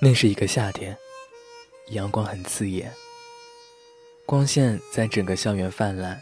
[0.00, 0.96] 那是一个夏天，
[1.90, 2.92] 阳光很刺眼，
[4.26, 6.20] 光线在整个校园泛滥。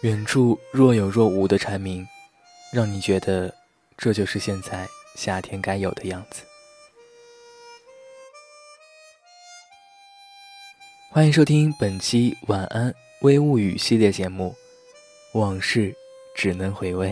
[0.00, 2.06] 远处若有若无的蝉鸣，
[2.72, 3.54] 让你觉得
[3.96, 6.42] 这就是现在夏天该有的样子。
[11.10, 12.92] 欢迎收听本期《晚安
[13.22, 14.54] 微物语》系列节目，
[15.38, 15.94] 《往事
[16.34, 17.10] 只能回味》。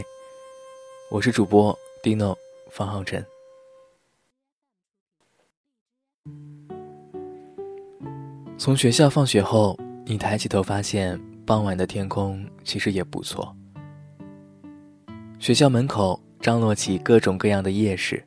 [1.10, 2.36] 我是主播 Dino
[2.70, 3.33] 方浩辰。
[8.56, 9.76] 从学校放学后，
[10.06, 13.54] 你抬起头，发现傍晚的天空其实也不错。
[15.40, 18.24] 学校门口张罗起各种各样的夜市，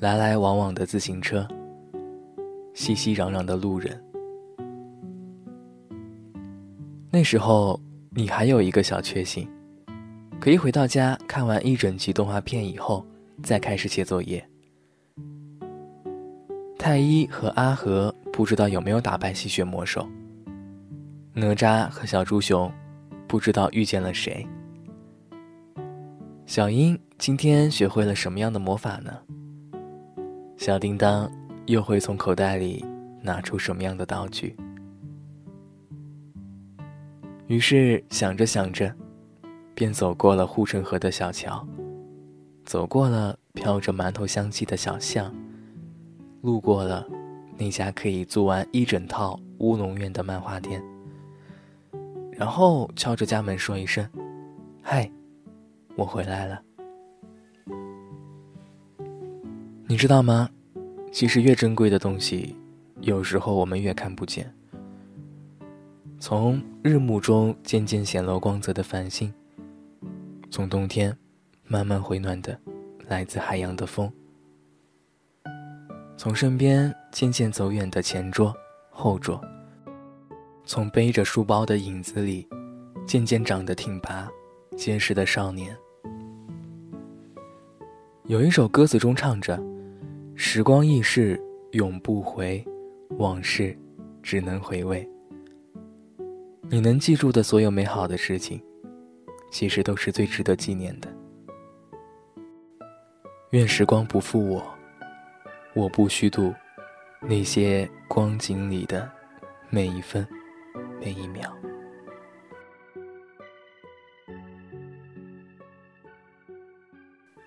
[0.00, 1.46] 来来往往的自行车，
[2.74, 3.98] 熙熙攘攘的路人。
[7.10, 9.48] 那时候，你还有一个小确幸，
[10.40, 13.06] 可以回到家看完一整集动画片以后，
[13.42, 14.44] 再开始写作业。
[16.76, 18.12] 太一和阿和。
[18.32, 20.08] 不知道有没有打败吸血魔兽？
[21.34, 22.72] 哪吒和小猪熊
[23.28, 24.46] 不知道遇见了谁？
[26.46, 29.12] 小樱今天学会了什么样的魔法呢？
[30.56, 31.30] 小叮当
[31.66, 32.82] 又会从口袋里
[33.20, 34.56] 拿出什么样的道具？
[37.48, 38.94] 于是想着想着，
[39.74, 41.66] 便走过了护城河的小桥，
[42.64, 45.34] 走过了飘着馒头香气的小巷，
[46.40, 47.06] 路过了。
[47.56, 50.82] 那家可以租完一整套乌龙院的漫画店，
[52.32, 54.08] 然后敲着家门说一声
[54.82, 55.10] ：“嗨，
[55.96, 56.62] 我回来了。”
[59.86, 60.48] 你知道吗？
[61.12, 62.56] 其实越珍贵的东西，
[63.02, 64.52] 有时候我们越看不见。
[66.18, 69.32] 从日暮中渐渐显露光泽的繁星，
[70.50, 71.14] 从冬天
[71.66, 72.58] 慢慢回暖的
[73.06, 74.10] 来自海洋的风。
[76.22, 78.54] 从身边渐渐走远的前桌、
[78.90, 79.40] 后桌，
[80.64, 82.46] 从背着书包的影子里，
[83.04, 84.30] 渐渐长得挺拔、
[84.76, 85.76] 结实的少年。
[88.26, 89.60] 有一首歌词中唱着
[90.36, 92.64] ：“时光易逝永不回，
[93.18, 93.76] 往事
[94.22, 95.04] 只能回味。”
[96.70, 98.62] 你能记住的所有美好的事情，
[99.50, 101.12] 其实都是最值得纪念的。
[103.50, 104.64] 愿时光不负我。
[105.74, 106.54] 我不虚度
[107.20, 109.10] 那些光景里的
[109.70, 110.26] 每一分
[111.00, 111.50] 每一秒。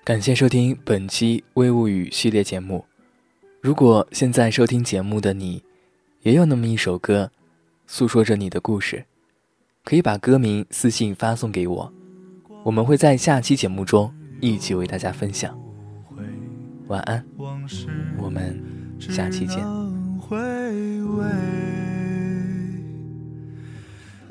[0.04, 2.86] 感谢收听本期微物语系列节目。
[3.62, 5.64] 如果现在收听节目的你，
[6.22, 7.32] 也有那么一首歌，
[7.88, 9.06] 诉说着你的故事，
[9.84, 11.94] 可以把歌名私信发送给我，
[12.64, 15.65] 我们会在下期节目中一起为大家分享。
[16.88, 17.26] 晚安，
[18.18, 18.62] 我们
[19.00, 19.58] 下期见。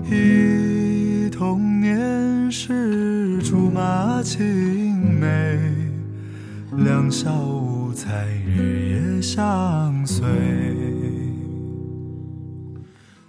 [0.05, 5.59] 忆童年时竹马青梅，
[6.85, 10.25] 两小无猜日夜相随。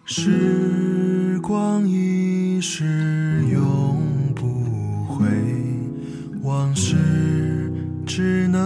[0.03, 3.97] 时光一逝永
[4.35, 4.45] 不
[5.05, 5.25] 回，
[6.43, 6.95] 往事
[8.05, 8.64] 只能。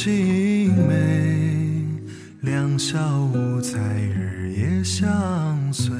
[0.00, 0.94] 青梅，
[2.42, 2.96] 两小
[3.34, 3.80] 无猜
[4.14, 5.02] 日夜相
[5.72, 5.92] 随。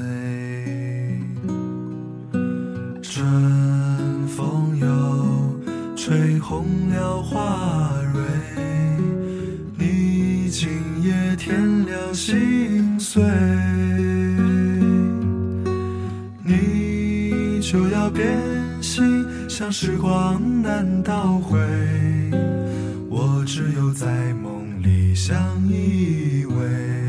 [3.01, 8.21] 春风又吹红了花蕊，
[9.77, 10.69] 你今
[11.03, 13.21] 夜添了心碎。
[16.41, 18.39] 你就要变
[18.81, 21.59] 心，像时光难倒回，
[23.09, 25.35] 我只有在梦里相
[25.67, 27.08] 依偎。